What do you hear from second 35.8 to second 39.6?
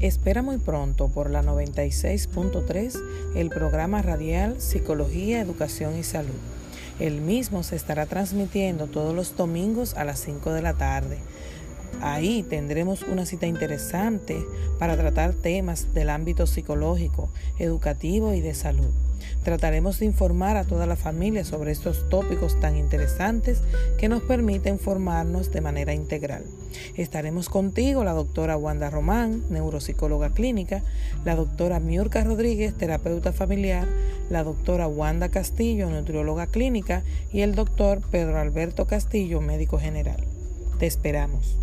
nutrióloga clínica y el doctor Pedro Alberto Castillo,